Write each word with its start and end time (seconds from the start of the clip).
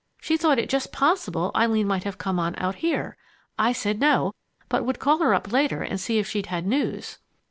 She 0.19 0.35
thought 0.35 0.57
it 0.57 0.67
just 0.67 0.91
possible 0.91 1.51
Eileen 1.55 1.85
might 1.85 2.05
have 2.05 2.17
come 2.17 2.39
on 2.39 2.55
out 2.57 2.77
here. 2.77 3.17
I 3.59 3.71
said 3.71 3.99
no, 3.99 4.33
but 4.67 4.83
would 4.83 4.97
call 4.97 5.19
her 5.19 5.35
up 5.35 5.51
later 5.51 5.83
and 5.83 6.01
see 6.01 6.17
if 6.17 6.27
she'd 6.27 6.47
had 6.47 6.65
news." 6.65 7.19